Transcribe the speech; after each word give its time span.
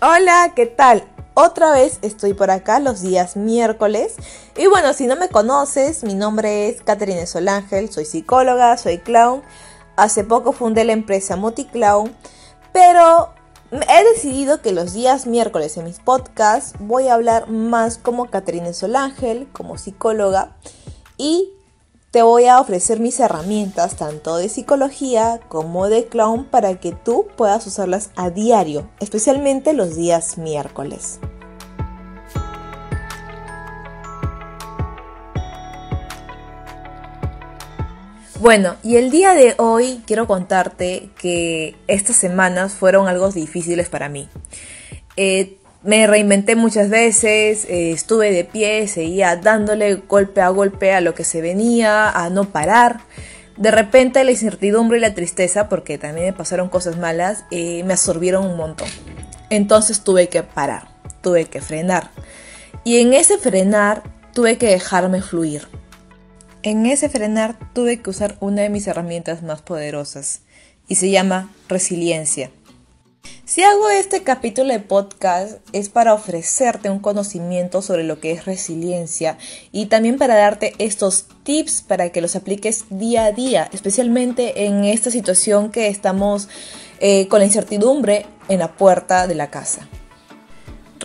Hola, 0.00 0.52
¿qué 0.54 0.66
tal? 0.66 1.02
Otra 1.34 1.72
vez 1.72 1.98
estoy 2.02 2.32
por 2.32 2.52
acá 2.52 2.78
los 2.78 3.00
días 3.00 3.36
miércoles. 3.36 4.14
Y 4.56 4.68
bueno, 4.68 4.92
si 4.92 5.08
no 5.08 5.16
me 5.16 5.28
conoces, 5.28 6.04
mi 6.04 6.14
nombre 6.14 6.68
es 6.68 6.82
Catherine 6.82 7.26
Solángel, 7.26 7.90
soy 7.90 8.04
psicóloga, 8.04 8.76
soy 8.76 8.98
clown. 8.98 9.42
Hace 9.96 10.22
poco 10.22 10.52
fundé 10.52 10.84
la 10.84 10.92
empresa 10.92 11.34
Multiclown, 11.34 12.14
pero 12.72 13.30
he 13.72 14.04
decidido 14.04 14.62
que 14.62 14.70
los 14.70 14.92
días 14.92 15.26
miércoles 15.26 15.76
en 15.76 15.86
mis 15.86 15.98
podcasts 15.98 16.74
voy 16.78 17.08
a 17.08 17.14
hablar 17.14 17.50
más 17.50 17.98
como 17.98 18.30
Catherine 18.30 18.74
Solángel, 18.74 19.48
como 19.50 19.78
psicóloga, 19.78 20.56
y 21.16 21.50
te 22.18 22.22
voy 22.22 22.46
a 22.46 22.58
ofrecer 22.58 22.98
mis 22.98 23.20
herramientas 23.20 23.94
tanto 23.94 24.38
de 24.38 24.48
psicología 24.48 25.38
como 25.46 25.88
de 25.88 26.06
clown 26.06 26.46
para 26.46 26.74
que 26.80 26.90
tú 26.90 27.28
puedas 27.36 27.64
usarlas 27.68 28.10
a 28.16 28.30
diario, 28.30 28.90
especialmente 28.98 29.72
los 29.72 29.94
días 29.94 30.36
miércoles. 30.36 31.20
Bueno, 38.40 38.74
y 38.82 38.96
el 38.96 39.12
día 39.12 39.34
de 39.34 39.54
hoy 39.58 40.02
quiero 40.04 40.26
contarte 40.26 41.10
que 41.20 41.76
estas 41.86 42.16
semanas 42.16 42.72
fueron 42.72 43.06
algo 43.06 43.30
difíciles 43.30 43.88
para 43.88 44.08
mí. 44.08 44.28
Eh, 45.16 45.57
me 45.82 46.06
reinventé 46.06 46.56
muchas 46.56 46.90
veces, 46.90 47.64
eh, 47.66 47.92
estuve 47.92 48.32
de 48.32 48.44
pie, 48.44 48.88
seguía 48.88 49.36
dándole 49.36 49.94
golpe 49.94 50.40
a 50.40 50.48
golpe 50.48 50.92
a 50.92 51.00
lo 51.00 51.14
que 51.14 51.24
se 51.24 51.40
venía, 51.40 52.10
a 52.10 52.30
no 52.30 52.50
parar. 52.50 53.00
De 53.56 53.70
repente 53.70 54.22
la 54.24 54.30
incertidumbre 54.30 54.98
y 54.98 55.00
la 55.00 55.14
tristeza, 55.14 55.68
porque 55.68 55.98
también 55.98 56.26
me 56.26 56.32
pasaron 56.32 56.68
cosas 56.68 56.96
malas, 56.96 57.44
eh, 57.50 57.82
me 57.84 57.94
absorbieron 57.94 58.46
un 58.46 58.56
montón. 58.56 58.88
Entonces 59.50 60.02
tuve 60.02 60.28
que 60.28 60.42
parar, 60.42 60.88
tuve 61.22 61.46
que 61.46 61.60
frenar. 61.60 62.10
Y 62.84 62.98
en 62.98 63.14
ese 63.14 63.38
frenar 63.38 64.02
tuve 64.34 64.58
que 64.58 64.66
dejarme 64.66 65.22
fluir. 65.22 65.68
En 66.62 66.86
ese 66.86 67.08
frenar 67.08 67.56
tuve 67.72 68.02
que 68.02 68.10
usar 68.10 68.36
una 68.40 68.62
de 68.62 68.68
mis 68.68 68.86
herramientas 68.86 69.42
más 69.42 69.62
poderosas 69.62 70.40
y 70.88 70.96
se 70.96 71.10
llama 71.10 71.50
resiliencia. 71.68 72.50
Si 73.48 73.62
hago 73.62 73.88
este 73.88 74.22
capítulo 74.22 74.74
de 74.74 74.78
podcast 74.78 75.66
es 75.72 75.88
para 75.88 76.12
ofrecerte 76.12 76.90
un 76.90 76.98
conocimiento 76.98 77.80
sobre 77.80 78.04
lo 78.04 78.20
que 78.20 78.32
es 78.32 78.44
resiliencia 78.44 79.38
y 79.72 79.86
también 79.86 80.18
para 80.18 80.34
darte 80.34 80.74
estos 80.76 81.24
tips 81.44 81.80
para 81.80 82.10
que 82.10 82.20
los 82.20 82.36
apliques 82.36 82.84
día 82.90 83.24
a 83.24 83.32
día, 83.32 83.70
especialmente 83.72 84.66
en 84.66 84.84
esta 84.84 85.10
situación 85.10 85.70
que 85.70 85.88
estamos 85.88 86.50
eh, 87.00 87.26
con 87.28 87.38
la 87.38 87.46
incertidumbre 87.46 88.26
en 88.50 88.58
la 88.58 88.76
puerta 88.76 89.26
de 89.26 89.36
la 89.36 89.48
casa. 89.48 89.88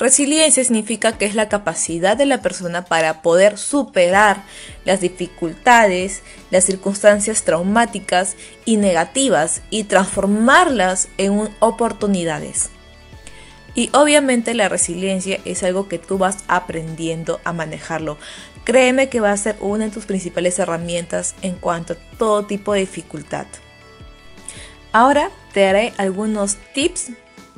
Resiliencia 0.04 0.62
significa 0.66 1.18
que 1.18 1.24
es 1.24 1.34
la 1.34 1.48
capacidad 1.48 2.18
de 2.18 2.26
la 2.26 2.42
persona 2.42 2.84
para 2.84 3.22
poder 3.22 3.58
superar 3.58 4.44
las 4.84 5.00
dificultades, 5.00 6.24
las 6.52 6.66
circunstancias 6.66 7.44
traumáticas 7.44 8.36
y 8.66 8.76
negativas 8.76 9.62
y 9.70 9.86
transformarlas 9.86 11.08
en 11.18 11.50
oportunidades. 11.60 12.70
Y 13.76 13.92
obviamente 13.94 14.54
la 14.54 14.68
resiliencia 14.68 15.40
es 15.46 15.64
algo 15.64 15.88
que 15.88 16.00
tú 16.00 16.18
vas 16.18 16.40
aprendiendo 16.50 17.40
a 17.46 17.54
manejarlo. 17.54 18.18
Créeme 18.66 19.08
que 19.08 19.22
va 19.22 19.32
a 19.32 19.38
ser 19.38 19.56
una 19.62 19.86
de 19.86 19.92
tus 19.92 20.06
principales 20.06 20.60
herramientas 20.60 21.34
en 21.42 21.56
cuanto 21.56 21.94
a 21.94 22.18
todo 22.18 22.46
tipo 22.46 22.74
de 22.74 22.82
dificultad. 22.82 23.46
Ahora 24.92 25.32
te 25.54 25.62
daré 25.62 25.94
algunos 25.96 26.58
tips 26.74 27.12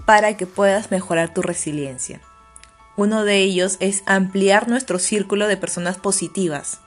para 0.05 0.37
que 0.37 0.45
puedas 0.45 0.91
mejorar 0.91 1.33
tu 1.33 1.41
resiliencia. 1.41 2.21
Uno 2.97 3.25
de 3.25 3.39
ellos 3.39 3.75
es 3.81 4.03
ampliar 4.05 4.69
nuestro 4.69 4.99
círculo 4.99 5.47
de 5.47 5.57
personas 5.57 5.97
positivas. 5.97 6.79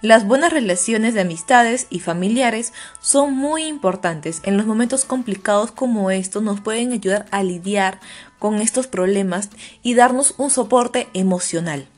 Las 0.00 0.24
buenas 0.24 0.52
relaciones 0.52 1.14
de 1.14 1.20
amistades 1.20 1.88
y 1.90 1.98
familiares 1.98 2.72
son 3.00 3.34
muy 3.34 3.64
importantes. 3.64 4.40
En 4.44 4.56
los 4.56 4.66
momentos 4.66 5.04
complicados 5.04 5.72
como 5.72 6.12
estos 6.12 6.44
nos 6.44 6.60
pueden 6.60 6.92
ayudar 6.92 7.26
a 7.32 7.42
lidiar 7.42 8.00
con 8.38 8.60
estos 8.60 8.86
problemas 8.86 9.50
y 9.82 9.94
darnos 9.94 10.34
un 10.38 10.50
soporte 10.50 11.08
emocional. 11.12 11.88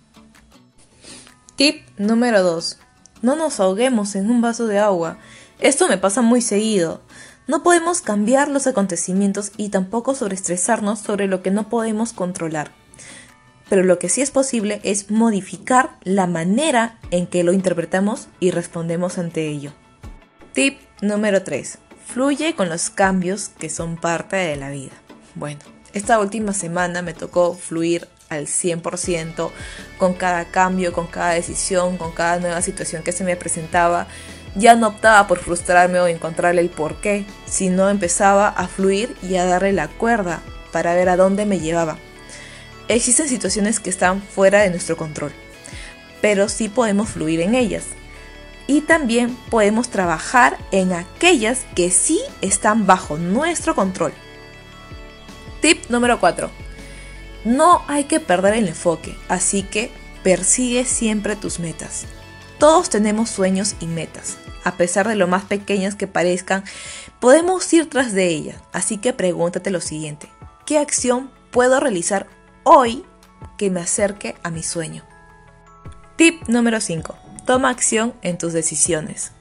Tip 1.56 1.86
número 1.98 2.42
2. 2.42 2.78
No 3.20 3.36
nos 3.36 3.60
ahoguemos 3.60 4.14
en 4.16 4.30
un 4.30 4.40
vaso 4.40 4.66
de 4.66 4.78
agua. 4.78 5.18
Esto 5.60 5.86
me 5.88 5.98
pasa 5.98 6.22
muy 6.22 6.40
seguido. 6.40 7.02
No 7.46 7.62
podemos 7.62 8.00
cambiar 8.00 8.48
los 8.48 8.66
acontecimientos 8.66 9.52
y 9.58 9.68
tampoco 9.68 10.14
sobreestresarnos 10.14 10.98
sobre 10.98 11.26
lo 11.26 11.42
que 11.42 11.50
no 11.50 11.68
podemos 11.68 12.14
controlar 12.14 12.83
pero 13.68 13.82
lo 13.82 13.98
que 13.98 14.08
sí 14.08 14.20
es 14.20 14.30
posible 14.30 14.80
es 14.84 15.10
modificar 15.10 15.96
la 16.02 16.26
manera 16.26 16.98
en 17.10 17.26
que 17.26 17.44
lo 17.44 17.52
interpretamos 17.52 18.28
y 18.40 18.50
respondemos 18.50 19.18
ante 19.18 19.48
ello. 19.48 19.72
Tip 20.52 20.78
número 21.00 21.42
3. 21.42 21.78
Fluye 22.06 22.54
con 22.54 22.68
los 22.68 22.90
cambios 22.90 23.48
que 23.58 23.70
son 23.70 23.96
parte 23.96 24.36
de 24.36 24.56
la 24.56 24.70
vida. 24.70 24.92
Bueno, 25.34 25.60
esta 25.92 26.20
última 26.20 26.52
semana 26.52 27.02
me 27.02 27.14
tocó 27.14 27.54
fluir 27.54 28.08
al 28.28 28.46
100% 28.46 29.50
con 29.98 30.14
cada 30.14 30.44
cambio, 30.46 30.92
con 30.92 31.06
cada 31.06 31.32
decisión, 31.32 31.96
con 31.96 32.12
cada 32.12 32.38
nueva 32.38 32.62
situación 32.62 33.02
que 33.02 33.12
se 33.12 33.24
me 33.24 33.36
presentaba. 33.36 34.06
Ya 34.54 34.76
no 34.76 34.88
optaba 34.88 35.26
por 35.26 35.38
frustrarme 35.38 35.98
o 35.98 36.06
encontrarle 36.06 36.60
el 36.60 36.70
porqué, 36.70 37.26
sino 37.46 37.88
empezaba 37.90 38.48
a 38.48 38.68
fluir 38.68 39.16
y 39.22 39.36
a 39.36 39.44
darle 39.44 39.72
la 39.72 39.88
cuerda 39.88 40.42
para 40.72 40.94
ver 40.94 41.08
a 41.08 41.16
dónde 41.16 41.46
me 41.46 41.58
llevaba. 41.58 41.98
Existen 42.88 43.28
situaciones 43.28 43.80
que 43.80 43.90
están 43.90 44.20
fuera 44.20 44.60
de 44.60 44.70
nuestro 44.70 44.96
control, 44.96 45.32
pero 46.20 46.48
sí 46.48 46.68
podemos 46.68 47.08
fluir 47.08 47.40
en 47.40 47.54
ellas. 47.54 47.84
Y 48.66 48.82
también 48.82 49.36
podemos 49.50 49.88
trabajar 49.88 50.58
en 50.70 50.92
aquellas 50.92 51.66
que 51.74 51.90
sí 51.90 52.20
están 52.40 52.86
bajo 52.86 53.16
nuestro 53.16 53.74
control. 53.74 54.12
Tip 55.60 55.88
número 55.88 56.20
4. 56.20 56.50
No 57.44 57.82
hay 57.88 58.04
que 58.04 58.20
perder 58.20 58.54
el 58.54 58.68
enfoque, 58.68 59.16
así 59.28 59.62
que 59.62 59.90
persigue 60.22 60.84
siempre 60.84 61.36
tus 61.36 61.58
metas. 61.58 62.04
Todos 62.58 62.88
tenemos 62.88 63.28
sueños 63.30 63.76
y 63.80 63.86
metas. 63.86 64.38
A 64.62 64.76
pesar 64.76 65.06
de 65.08 65.16
lo 65.16 65.28
más 65.28 65.44
pequeñas 65.44 65.94
que 65.94 66.06
parezcan, 66.06 66.64
podemos 67.20 67.70
ir 67.74 67.90
tras 67.90 68.12
de 68.12 68.28
ellas. 68.28 68.56
Así 68.72 68.96
que 68.96 69.12
pregúntate 69.12 69.70
lo 69.70 69.82
siguiente. 69.82 70.28
¿Qué 70.64 70.78
acción 70.78 71.30
puedo 71.50 71.80
realizar 71.80 72.26
hoy 72.64 73.04
que 73.56 73.70
me 73.70 73.80
acerque 73.80 74.34
a 74.42 74.50
mi 74.50 74.62
sueño. 74.62 75.04
Tip 76.16 76.48
número 76.48 76.80
5. 76.80 77.16
Toma 77.46 77.68
acción 77.68 78.14
en 78.22 78.38
tus 78.38 78.52
decisiones. 78.52 79.32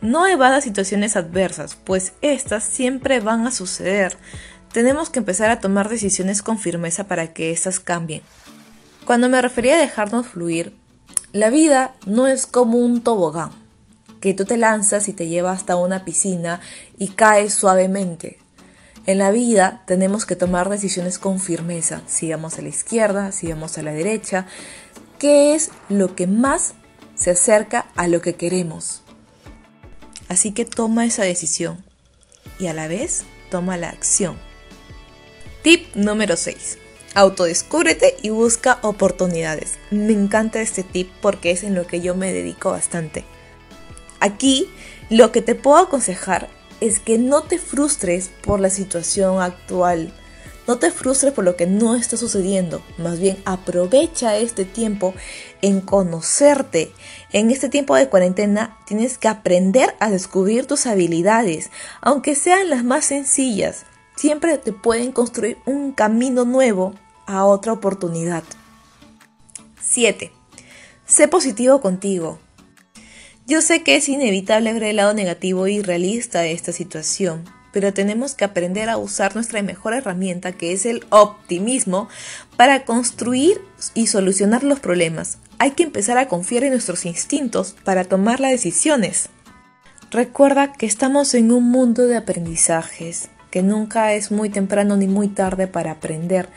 No 0.00 0.26
evada 0.26 0.60
situaciones 0.60 1.16
adversas, 1.16 1.76
pues 1.76 2.12
estas 2.20 2.64
siempre 2.64 3.20
van 3.20 3.46
a 3.46 3.50
suceder. 3.50 4.16
Tenemos 4.72 5.10
que 5.10 5.20
empezar 5.20 5.50
a 5.50 5.60
tomar 5.60 5.88
decisiones 5.88 6.42
con 6.42 6.58
firmeza 6.58 7.04
para 7.04 7.32
que 7.32 7.50
éstas 7.50 7.80
cambien. 7.80 8.22
Cuando 9.04 9.28
me 9.28 9.40
refería 9.40 9.76
a 9.76 9.80
dejarnos 9.80 10.26
fluir, 10.26 10.76
la 11.32 11.50
vida 11.50 11.94
no 12.06 12.26
es 12.26 12.46
como 12.46 12.78
un 12.78 13.02
tobogán, 13.02 13.50
que 14.20 14.34
tú 14.34 14.44
te 14.44 14.56
lanzas 14.56 15.08
y 15.08 15.12
te 15.12 15.28
lleva 15.28 15.52
hasta 15.52 15.76
una 15.76 16.04
piscina 16.04 16.60
y 16.98 17.08
caes 17.08 17.54
suavemente. 17.54 18.41
En 19.04 19.18
la 19.18 19.32
vida 19.32 19.82
tenemos 19.86 20.26
que 20.26 20.36
tomar 20.36 20.68
decisiones 20.68 21.18
con 21.18 21.40
firmeza, 21.40 22.02
si 22.06 22.30
vamos 22.30 22.58
a 22.58 22.62
la 22.62 22.68
izquierda, 22.68 23.32
si 23.32 23.48
vamos 23.48 23.76
a 23.76 23.82
la 23.82 23.92
derecha, 23.92 24.46
qué 25.18 25.54
es 25.54 25.70
lo 25.88 26.14
que 26.14 26.28
más 26.28 26.74
se 27.16 27.32
acerca 27.32 27.86
a 27.96 28.06
lo 28.06 28.20
que 28.20 28.34
queremos. 28.34 29.02
Así 30.28 30.52
que 30.52 30.64
toma 30.64 31.04
esa 31.04 31.24
decisión 31.24 31.84
y 32.60 32.68
a 32.68 32.74
la 32.74 32.86
vez 32.86 33.24
toma 33.50 33.76
la 33.76 33.88
acción. 33.88 34.36
Tip 35.62 35.94
número 35.96 36.36
6. 36.36 36.78
Autodescúbrete 37.14 38.16
y 38.22 38.30
busca 38.30 38.78
oportunidades. 38.82 39.78
Me 39.90 40.12
encanta 40.12 40.60
este 40.60 40.84
tip 40.84 41.10
porque 41.20 41.50
es 41.50 41.64
en 41.64 41.74
lo 41.74 41.86
que 41.88 42.00
yo 42.00 42.14
me 42.14 42.32
dedico 42.32 42.70
bastante. 42.70 43.24
Aquí 44.20 44.70
lo 45.10 45.32
que 45.32 45.42
te 45.42 45.56
puedo 45.56 45.78
aconsejar 45.78 46.48
es 46.82 46.98
que 46.98 47.16
no 47.16 47.42
te 47.42 47.58
frustres 47.58 48.30
por 48.42 48.58
la 48.58 48.68
situación 48.68 49.40
actual. 49.40 50.12
No 50.66 50.78
te 50.78 50.90
frustres 50.90 51.32
por 51.32 51.44
lo 51.44 51.56
que 51.56 51.66
no 51.66 51.94
está 51.94 52.16
sucediendo. 52.16 52.82
Más 52.98 53.20
bien 53.20 53.36
aprovecha 53.44 54.36
este 54.36 54.64
tiempo 54.64 55.14
en 55.60 55.80
conocerte. 55.80 56.92
En 57.32 57.50
este 57.52 57.68
tiempo 57.68 57.94
de 57.94 58.08
cuarentena 58.08 58.78
tienes 58.84 59.16
que 59.16 59.28
aprender 59.28 59.94
a 60.00 60.10
descubrir 60.10 60.66
tus 60.66 60.86
habilidades, 60.86 61.70
aunque 62.00 62.34
sean 62.34 62.68
las 62.68 62.84
más 62.84 63.04
sencillas. 63.04 63.84
Siempre 64.16 64.58
te 64.58 64.72
pueden 64.72 65.12
construir 65.12 65.58
un 65.66 65.92
camino 65.92 66.44
nuevo 66.44 66.94
a 67.26 67.44
otra 67.44 67.72
oportunidad. 67.72 68.42
7. 69.80 70.32
Sé 71.06 71.28
positivo 71.28 71.80
contigo. 71.80 72.38
Yo 73.44 73.60
sé 73.60 73.82
que 73.82 73.96
es 73.96 74.08
inevitable 74.08 74.72
ver 74.72 74.84
el 74.84 74.96
lado 74.96 75.14
negativo 75.14 75.66
y 75.66 75.82
realista 75.82 76.40
de 76.40 76.52
esta 76.52 76.70
situación, 76.70 77.44
pero 77.72 77.92
tenemos 77.92 78.34
que 78.34 78.44
aprender 78.44 78.88
a 78.88 78.98
usar 78.98 79.34
nuestra 79.34 79.60
mejor 79.62 79.94
herramienta 79.94 80.52
que 80.52 80.72
es 80.72 80.86
el 80.86 81.04
optimismo 81.10 82.08
para 82.56 82.84
construir 82.84 83.60
y 83.94 84.06
solucionar 84.06 84.62
los 84.62 84.78
problemas. 84.78 85.38
Hay 85.58 85.72
que 85.72 85.82
empezar 85.82 86.18
a 86.18 86.28
confiar 86.28 86.62
en 86.62 86.70
nuestros 86.70 87.04
instintos 87.04 87.74
para 87.82 88.04
tomar 88.04 88.38
las 88.38 88.52
decisiones. 88.52 89.28
Recuerda 90.12 90.72
que 90.72 90.86
estamos 90.86 91.34
en 91.34 91.50
un 91.50 91.68
mundo 91.68 92.06
de 92.06 92.16
aprendizajes, 92.16 93.28
que 93.50 93.62
nunca 93.64 94.12
es 94.12 94.30
muy 94.30 94.50
temprano 94.50 94.96
ni 94.96 95.08
muy 95.08 95.26
tarde 95.26 95.66
para 95.66 95.90
aprender. 95.90 96.48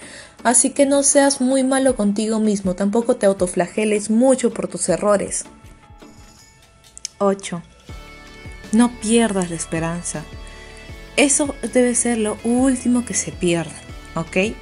Así 0.44 0.70
que 0.70 0.86
no 0.86 1.02
seas 1.02 1.42
muy 1.42 1.64
malo 1.64 1.96
contigo 1.96 2.40
mismo, 2.40 2.76
tampoco 2.76 3.16
te 3.16 3.26
autoflageles 3.26 4.12
mucho 4.12 4.54
por 4.54 4.68
tus 4.68 4.88
errores. 4.88 5.46
8. 7.18 7.62
No 8.72 8.92
pierdas 9.00 9.50
la 9.50 9.56
esperanza. 9.56 10.24
Eso 11.18 11.56
debe 11.74 11.96
ser 11.96 12.18
lo 12.18 12.38
último 12.44 13.06
que 13.06 13.14
se 13.14 13.32
pierda, 13.32 13.76
¿ok? 14.16 14.56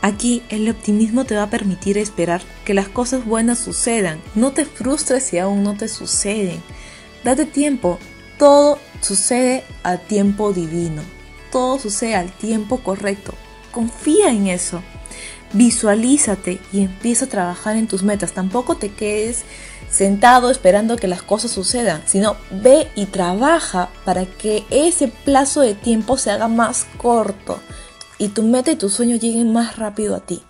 Aquí 0.00 0.42
el 0.48 0.68
optimismo 0.68 1.24
te 1.24 1.36
va 1.36 1.44
a 1.44 1.50
permitir 1.50 1.96
esperar 1.98 2.42
que 2.64 2.74
las 2.74 2.88
cosas 2.88 3.24
buenas 3.24 3.58
sucedan. 3.58 4.20
No 4.34 4.52
te 4.52 4.64
frustres 4.64 5.22
si 5.22 5.38
aún 5.38 5.62
no 5.62 5.76
te 5.76 5.86
suceden. 5.86 6.60
Date 7.22 7.44
tiempo. 7.44 7.98
Todo 8.38 8.78
sucede 9.00 9.62
a 9.84 9.98
tiempo 9.98 10.52
divino. 10.52 11.02
Todo 11.52 11.78
sucede 11.78 12.16
al 12.16 12.32
tiempo 12.32 12.82
correcto. 12.82 13.34
Confía 13.70 14.30
en 14.30 14.48
eso. 14.48 14.82
Visualízate 15.52 16.60
y 16.72 16.82
empieza 16.82 17.26
a 17.26 17.28
trabajar 17.28 17.76
en 17.76 17.86
tus 17.86 18.02
metas. 18.02 18.32
Tampoco 18.32 18.76
te 18.76 18.92
quedes 18.92 19.44
sentado 19.90 20.50
esperando 20.50 20.96
que 20.96 21.08
las 21.08 21.22
cosas 21.22 21.50
sucedan, 21.50 22.02
sino 22.06 22.36
ve 22.50 22.88
y 22.94 23.06
trabaja 23.06 23.90
para 24.04 24.24
que 24.24 24.64
ese 24.70 25.08
plazo 25.08 25.60
de 25.60 25.74
tiempo 25.74 26.16
se 26.16 26.30
haga 26.30 26.48
más 26.48 26.86
corto 26.96 27.60
y 28.18 28.28
tu 28.28 28.42
meta 28.42 28.70
y 28.70 28.76
tu 28.76 28.88
sueño 28.88 29.16
lleguen 29.16 29.52
más 29.52 29.76
rápido 29.76 30.16
a 30.16 30.20
ti. 30.20 30.42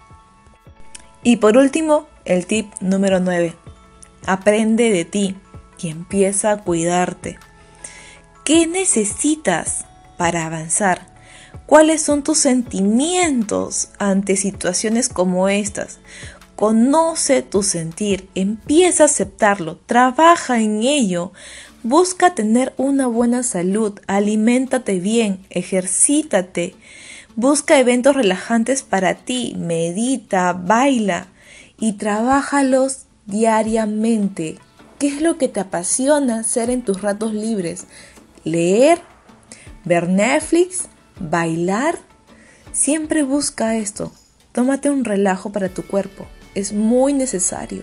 Y 1.25 1.37
por 1.37 1.57
último, 1.57 2.07
el 2.25 2.47
tip 2.47 2.73
número 2.81 3.19
9. 3.19 3.57
Aprende 4.27 4.91
de 4.91 5.05
ti 5.05 5.37
y 5.79 5.89
empieza 5.89 6.53
a 6.53 6.59
cuidarte. 6.59 7.39
¿Qué 8.45 8.67
necesitas 8.67 9.85
para 10.17 10.47
avanzar? 10.47 11.12
¿Cuáles 11.73 12.03
son 12.03 12.23
tus 12.23 12.37
sentimientos 12.37 13.89
ante 13.99 14.37
situaciones 14.37 15.09
como 15.09 15.49
estas? 15.49 16.01
Conoce 16.55 17.41
tu 17.41 17.63
sentir, 17.63 18.29
empieza 18.35 19.05
a 19.05 19.07
aceptarlo, 19.07 19.79
trabaja 19.87 20.61
en 20.61 20.83
ello, 20.83 21.33
busca 21.83 22.35
tener 22.35 22.75
una 22.77 23.07
buena 23.07 23.43
salud, 23.43 23.99
aliméntate 24.07 25.01
bien, 25.01 25.47
ejercítate, 25.49 26.75
busca 27.37 27.79
eventos 27.79 28.17
relajantes 28.17 28.83
para 28.83 29.15
ti, 29.15 29.55
medita, 29.57 30.53
baila 30.53 31.29
y 31.81 31.95
trabájalos 31.95 33.07
diariamente. 33.25 34.59
¿Qué 34.99 35.07
es 35.07 35.23
lo 35.23 35.39
que 35.39 35.49
te 35.49 35.61
apasiona 35.61 36.41
hacer 36.41 36.69
en 36.69 36.83
tus 36.83 37.01
ratos 37.01 37.33
libres? 37.33 37.87
¿Leer? 38.45 39.01
¿Ver 39.87 40.11
Netflix? 40.11 40.92
¿Bailar? 41.19 41.99
Siempre 42.73 43.23
busca 43.23 43.77
esto. 43.77 44.13
Tómate 44.53 44.91
un 44.91 45.05
relajo 45.05 45.51
para 45.51 45.69
tu 45.69 45.83
cuerpo 45.87 46.27
es 46.55 46.73
muy 46.73 47.13
necesario. 47.13 47.83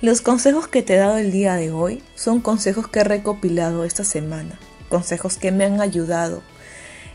Los 0.00 0.20
consejos 0.20 0.66
que 0.66 0.82
te 0.82 0.94
he 0.94 0.98
dado 0.98 1.18
el 1.18 1.30
día 1.30 1.54
de 1.54 1.70
hoy 1.70 2.02
son 2.14 2.40
consejos 2.40 2.88
que 2.88 3.00
he 3.00 3.04
recopilado 3.04 3.84
esta 3.84 4.04
semana, 4.04 4.58
consejos 4.88 5.36
que 5.36 5.52
me 5.52 5.64
han 5.64 5.80
ayudado. 5.80 6.42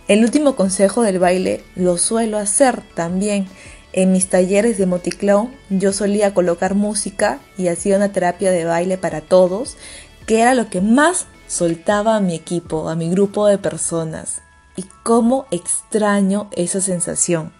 El 0.07 0.23
último 0.23 0.55
consejo 0.55 1.01
del 1.01 1.19
baile 1.19 1.63
lo 1.75 1.97
suelo 1.97 2.37
hacer 2.37 2.81
también. 2.95 3.47
En 3.91 4.11
mis 4.11 4.29
talleres 4.29 4.77
de 4.77 4.85
Moticlown 4.85 5.51
yo 5.69 5.91
solía 5.91 6.33
colocar 6.33 6.75
música 6.75 7.39
y 7.57 7.67
hacía 7.67 7.97
una 7.97 8.13
terapia 8.13 8.51
de 8.51 8.63
baile 8.63 8.97
para 8.97 9.21
todos, 9.21 9.75
que 10.25 10.39
era 10.41 10.53
lo 10.53 10.69
que 10.69 10.79
más 10.79 11.25
soltaba 11.47 12.15
a 12.15 12.21
mi 12.21 12.35
equipo, 12.35 12.89
a 12.89 12.95
mi 12.95 13.09
grupo 13.09 13.47
de 13.47 13.57
personas. 13.57 14.41
Y 14.77 14.85
cómo 15.03 15.47
extraño 15.51 16.49
esa 16.53 16.79
sensación. 16.79 17.51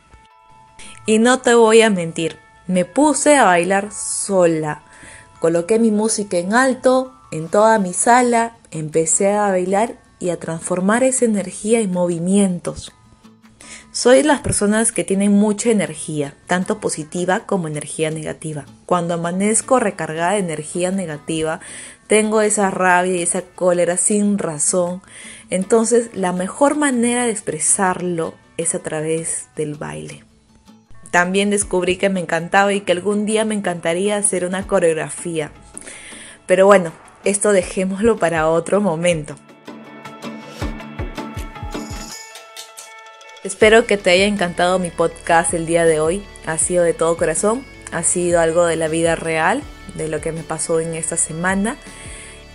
Y 1.06 1.19
no 1.19 1.40
te 1.40 1.56
voy 1.56 1.81
a 1.81 1.90
mentir, 1.90 2.38
me 2.68 2.86
puse 2.86 3.36
a 3.36 3.44
bailar 3.44 3.92
sola. 3.92 4.84
Coloqué 5.40 5.80
mi 5.80 5.92
música 5.92 6.38
en 6.38 6.54
alto, 6.54 7.14
en 7.31 7.50
toda 7.50 7.80
mi 7.80 7.94
sala, 7.94 8.56
empecé 8.72 9.34
a 9.34 9.50
bailar 9.50 9.98
y 10.19 10.30
a 10.30 10.40
transformar 10.40 11.04
esa 11.04 11.25
energía 11.25 11.80
en 11.80 11.92
movimientos. 11.92 12.94
Soy 13.92 14.22
las 14.22 14.42
personas 14.42 14.92
que 14.92 15.04
tienen 15.04 15.31
mucha 15.31 15.72
energía, 15.72 16.36
tanto 16.46 16.80
positiva 16.80 17.48
como 17.48 17.68
energía 17.68 18.12
negativa. 18.12 18.66
Cuando 18.86 19.16
amanezco 19.16 19.80
recargada 19.80 20.34
de 20.34 20.40
energía 20.40 20.92
negativa, 20.92 21.62
tengo 22.07 22.42
esa 22.42 22.71
rabia 22.71 23.18
y 23.18 23.21
esa 23.21 23.42
cólera 23.42 23.98
sin 23.98 24.38
razón. 24.38 25.01
Entonces, 25.50 26.09
la 26.13 26.31
mejor 26.31 26.75
manera 26.77 27.25
de 27.25 27.31
expresarlo 27.31 28.33
es 28.57 28.75
a 28.75 28.80
través 28.80 29.48
del 29.56 29.75
baile. 29.75 30.24
También 31.12 31.50
descubrí 31.50 31.98
que 31.98 32.09
me 32.09 32.19
encantaba 32.19 32.74
y 32.74 32.81
que 32.81 32.92
algún 32.92 33.25
día 33.25 33.45
me 33.45 33.56
encantaría 33.56 34.18
hacer 34.18 34.45
una 34.45 34.68
coreografía. 34.68 35.51
Pero 36.45 36.65
bueno, 36.65 36.92
esto 37.24 37.51
dejémoslo 37.51 38.18
para 38.18 38.50
otro 38.50 38.81
momento. 38.81 39.36
Espero 43.44 43.86
que 43.86 43.98
te 43.98 44.09
haya 44.09 44.25
encantado 44.25 44.77
mi 44.80 44.89
podcast 44.89 45.54
el 45.54 45.65
día 45.65 45.86
de 45.86 46.01
hoy. 46.01 46.24
Ha 46.45 46.57
sido 46.57 46.83
de 46.83 46.94
todo 46.94 47.15
corazón, 47.15 47.65
ha 47.94 48.04
sido 48.04 48.42
algo 48.42 48.65
de 48.65 48.75
la 48.75 48.89
vida 48.89 49.15
real, 49.15 49.62
de 49.95 50.09
lo 50.09 50.19
que 50.19 50.33
me 50.33 50.44
pasó 50.44 50.80
en 50.80 50.95
esta 50.95 51.15
semana. 51.15 51.77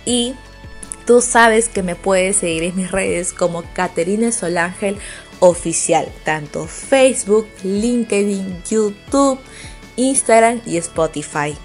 Y 0.05 0.35
tú 1.05 1.21
sabes 1.21 1.69
que 1.69 1.83
me 1.83 1.95
puedes 1.95 2.37
seguir 2.37 2.63
en 2.63 2.75
mis 2.75 2.91
redes 2.91 3.33
como 3.33 3.63
Caterine 3.73 4.31
Solángel 4.31 4.97
oficial, 5.39 6.07
tanto 6.23 6.67
Facebook, 6.67 7.47
LinkedIn, 7.63 8.63
YouTube, 8.69 9.39
Instagram 9.97 10.61
y 10.65 10.77
Spotify. 10.77 11.55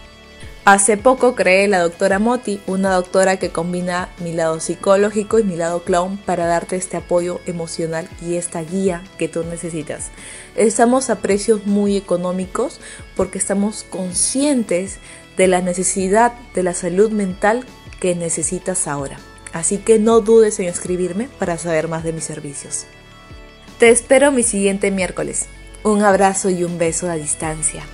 Hace 0.64 0.99
poco 0.99 1.35
creé 1.35 1.67
la 1.67 1.81
doctora 1.81 2.19
Moti, 2.19 2.61
una 2.67 2.93
doctora 2.93 3.38
que 3.38 3.49
combina 3.49 4.11
mi 4.19 4.35
lado 4.35 4.61
psicológico 4.61 5.38
y 5.38 5.43
mi 5.43 5.56
lado 5.56 5.82
clown 5.82 6.19
para 6.19 6.44
darte 6.44 6.76
este 6.76 6.99
apoyo 6.99 7.40
emocional 7.46 8.06
y 8.20 8.35
esta 8.35 8.61
guía 8.61 9.02
que 9.17 9.29
tú 9.29 9.44
necesitas. 9.44 10.11
Estamos 10.56 11.09
a 11.09 11.21
precios 11.21 11.64
muy 11.64 11.97
económicos 11.97 12.80
porque 13.16 13.38
estamos 13.38 13.83
conscientes 13.85 14.99
de 15.38 15.49
la 15.49 15.62
necesidad 15.62 16.35
de 16.52 16.64
la 16.64 16.75
salud 16.75 17.12
mental 17.12 17.64
que 18.00 18.14
necesitas 18.14 18.87
ahora. 18.87 19.19
Así 19.52 19.78
que 19.78 19.99
no 19.99 20.21
dudes 20.21 20.59
en 20.61 20.67
escribirme 20.67 21.28
para 21.38 21.59
saber 21.59 21.88
más 21.88 22.05
de 22.05 22.12
mis 22.12 22.25
servicios. 22.25 22.87
Te 23.78 23.90
espero 23.90 24.31
mi 24.31 24.43
siguiente 24.43 24.90
miércoles. 24.90 25.47
Un 25.85 26.02
abrazo 26.02 26.50
y 26.50 26.64
un 26.64 26.78
beso 26.78 27.09
a 27.09 27.14
distancia. 27.14 27.85